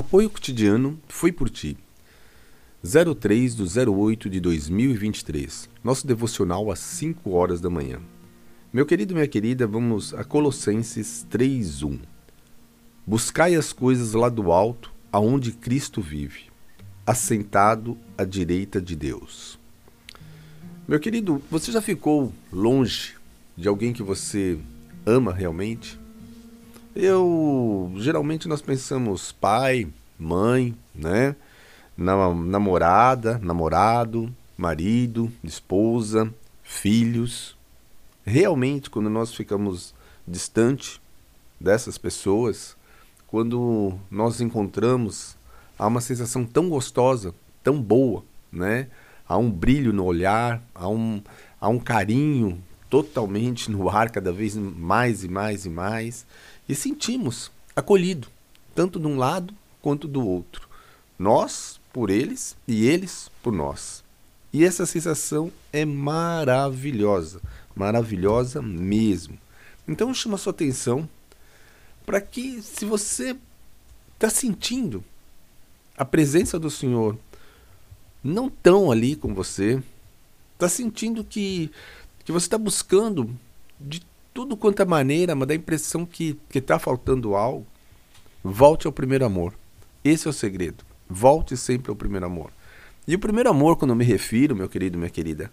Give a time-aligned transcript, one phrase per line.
[0.00, 1.76] Apoio cotidiano Fui por Ti.
[2.82, 5.68] 03 do 08 de 2023.
[5.84, 8.00] Nosso devocional às 5 horas da manhã.
[8.72, 11.98] Meu querido minha querida, vamos a Colossenses 3:1.
[13.06, 16.44] Buscai as coisas lá do alto, aonde Cristo vive,
[17.06, 19.58] assentado à direita de Deus.
[20.88, 23.16] Meu querido, você já ficou longe
[23.54, 24.58] de alguém que você
[25.04, 26.00] ama realmente?
[26.94, 29.86] Eu geralmente nós pensamos pai,
[30.18, 31.36] mãe, né?
[31.96, 36.32] namorada, namorado, marido, esposa,
[36.64, 37.56] filhos.
[38.24, 39.94] Realmente, quando nós ficamos
[40.26, 41.00] distante
[41.60, 42.76] dessas pessoas,
[43.28, 45.36] quando nós encontramos,
[45.78, 48.88] há uma sensação tão gostosa, tão boa, né?
[49.28, 51.22] Há um brilho no olhar, há um,
[51.60, 56.26] há um carinho totalmente no ar, cada vez mais e mais e mais
[56.70, 58.28] e sentimos acolhido,
[58.76, 59.52] tanto de um lado
[59.82, 60.68] quanto do outro.
[61.18, 64.04] Nós por eles e eles por nós.
[64.52, 67.40] E essa sensação é maravilhosa,
[67.74, 69.36] maravilhosa mesmo.
[69.88, 71.08] Então chama sua atenção
[72.06, 73.36] para que se você
[74.14, 75.02] está sentindo
[75.98, 77.18] a presença do Senhor
[78.22, 79.82] não tão ali com você,
[80.54, 81.68] está sentindo que,
[82.24, 83.28] que você está buscando
[83.80, 84.00] de
[84.32, 87.66] tudo quanto é maneira, mas dá a impressão que está faltando algo,
[88.42, 89.54] volte ao primeiro amor.
[90.04, 90.84] Esse é o segredo.
[91.08, 92.50] Volte sempre ao primeiro amor.
[93.06, 95.50] E o primeiro amor, quando eu me refiro, meu querido, minha querida,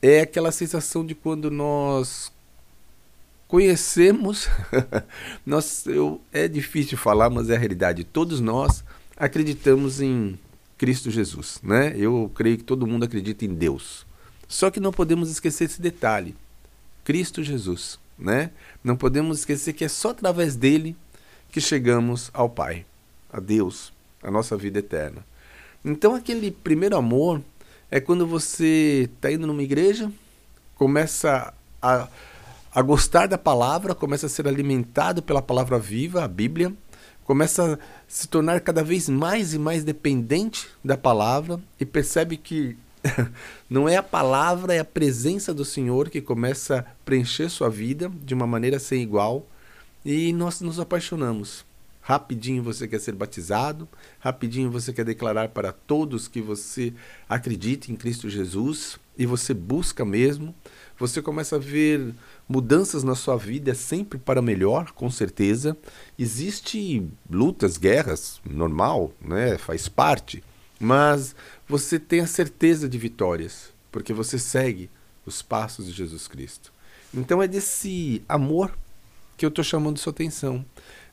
[0.00, 2.30] é aquela sensação de quando nós
[3.48, 4.48] conhecemos,
[5.46, 8.04] nós, eu, é difícil falar, mas é a realidade.
[8.04, 8.84] Todos nós
[9.16, 10.38] acreditamos em
[10.76, 11.94] Cristo Jesus, né?
[11.96, 14.04] Eu creio que todo mundo acredita em Deus.
[14.48, 16.34] Só que não podemos esquecer esse detalhe.
[17.04, 18.50] Cristo Jesus né?
[18.82, 20.96] Não podemos esquecer que é só através dele
[21.50, 22.86] que chegamos ao Pai,
[23.30, 25.24] a Deus, a nossa vida eterna.
[25.84, 27.42] Então, aquele primeiro amor
[27.90, 30.10] é quando você está indo numa igreja,
[30.76, 32.08] começa a,
[32.72, 36.72] a gostar da palavra, começa a ser alimentado pela palavra viva, a Bíblia,
[37.24, 42.76] começa a se tornar cada vez mais e mais dependente da palavra e percebe que
[43.68, 48.10] não é a palavra, é a presença do Senhor que começa a preencher sua vida
[48.22, 49.46] de uma maneira sem igual
[50.04, 51.64] e nós nos apaixonamos.
[52.00, 56.92] Rapidinho você quer ser batizado, rapidinho você quer declarar para todos que você
[57.28, 60.52] acredita em Cristo Jesus e você busca mesmo.
[60.98, 62.12] Você começa a ver
[62.48, 65.76] mudanças na sua vida sempre para melhor, com certeza.
[66.18, 69.56] Existe lutas, guerras, normal, né?
[69.56, 70.42] Faz parte.
[70.82, 71.36] Mas
[71.68, 74.90] você tem a certeza de vitórias, porque você segue
[75.24, 76.72] os passos de Jesus Cristo.
[77.14, 78.76] Então é desse amor
[79.36, 80.64] que eu estou chamando sua atenção.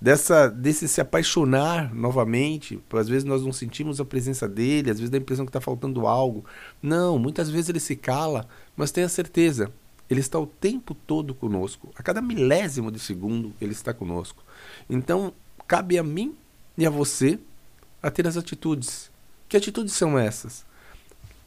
[0.00, 5.10] Dessa, desse se apaixonar novamente, às vezes nós não sentimos a presença dele, às vezes
[5.10, 6.44] dá a impressão que está faltando algo.
[6.80, 9.72] Não, muitas vezes ele se cala, mas tenha certeza,
[10.08, 11.90] ele está o tempo todo conosco.
[11.96, 14.44] A cada milésimo de segundo ele está conosco.
[14.88, 15.32] Então,
[15.66, 16.36] cabe a mim
[16.78, 17.36] e a você
[18.00, 19.10] a ter as atitudes
[19.48, 20.64] que atitudes são essas?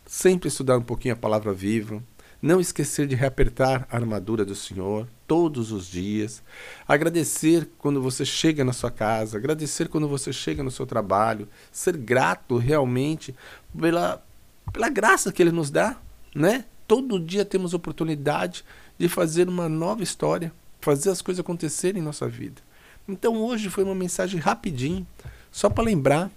[0.05, 2.01] Sempre estudar um pouquinho a palavra viva,
[2.41, 6.41] não esquecer de reapertar a armadura do Senhor todos os dias,
[6.87, 11.97] agradecer quando você chega na sua casa, agradecer quando você chega no seu trabalho, ser
[11.97, 13.35] grato realmente
[13.77, 14.23] pela,
[14.71, 15.97] pela graça que Ele nos dá,
[16.33, 16.65] né?
[16.87, 18.65] Todo dia temos oportunidade
[18.97, 22.61] de fazer uma nova história, fazer as coisas acontecerem em nossa vida.
[23.07, 25.05] Então hoje foi uma mensagem rapidinho,
[25.51, 26.31] só para lembrar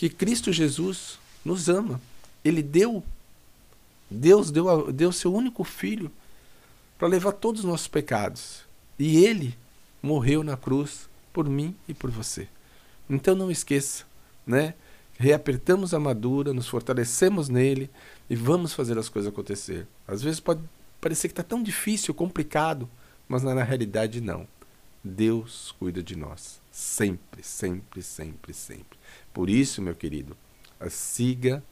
[0.00, 2.00] que Cristo Jesus nos ama.
[2.42, 3.04] Ele deu,
[4.10, 6.10] Deus deu, deu seu único filho
[6.98, 8.62] para levar todos os nossos pecados.
[8.98, 9.54] E ele
[10.02, 12.48] morreu na cruz por mim e por você.
[13.10, 14.06] Então não esqueça,
[14.46, 14.72] né?
[15.18, 17.90] Reapertamos a armadura, nos fortalecemos nele
[18.30, 19.86] e vamos fazer as coisas acontecer.
[20.08, 20.62] Às vezes pode
[20.98, 22.88] parecer que está tão difícil, complicado,
[23.28, 24.48] mas na realidade não.
[25.04, 26.58] Deus cuida de nós.
[26.72, 28.99] Sempre, sempre, sempre, sempre.
[29.32, 30.36] Por isso, meu querido,
[30.88, 31.62] siga,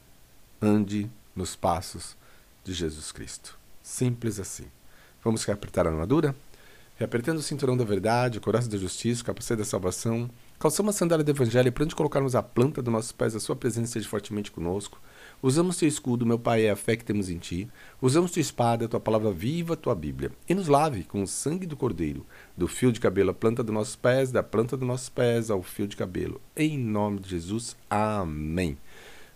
[0.61, 2.17] ande nos passos
[2.65, 3.59] de Jesus Cristo.
[3.83, 4.67] Simples assim.
[5.23, 6.35] Vamos reapertar a armadura?
[6.97, 10.29] Reapertando o cinturão da verdade, o coração da justiça, o capacete da salvação,
[10.59, 13.55] calçamos a sandália do evangelho para onde colocarmos a planta dos nossos pés, a sua
[13.55, 15.01] presença esteja fortemente conosco.
[15.41, 17.69] Usamos teu escudo, meu Pai, é a fé que temos em ti.
[18.03, 20.33] Usamos tua espada, tua palavra viva, tua Bíblia.
[20.49, 22.27] E nos lave com o sangue do Cordeiro,
[22.57, 25.63] do fio de cabelo à planta dos nossos pés, da planta dos nossos pés ao
[25.63, 26.41] fio de cabelo.
[26.57, 27.77] Em nome de Jesus.
[27.89, 28.77] Amém.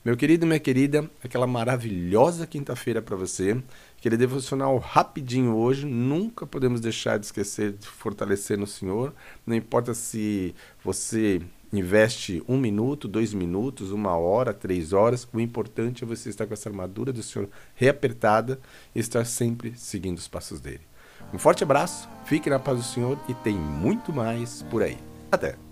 [0.04, 3.62] Meu querido minha querida, aquela maravilhosa quinta-feira para você.
[3.96, 5.86] Aquele devocional rapidinho hoje.
[5.86, 9.14] Nunca podemos deixar de esquecer de fortalecer no Senhor.
[9.46, 10.52] Não importa se
[10.82, 11.40] você
[11.72, 15.26] investe um minuto, dois minutos, uma hora, três horas.
[15.32, 18.60] O importante é você estar com essa armadura do Senhor reapertada
[18.94, 20.82] e estar sempre seguindo os passos dele.
[21.32, 24.98] Um forte abraço, fique na paz do Senhor e tem muito mais por aí.
[25.30, 25.71] Até!